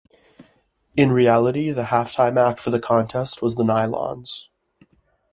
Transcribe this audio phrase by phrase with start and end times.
[0.97, 4.47] In reality, the halftime act for the contest was The Nylons.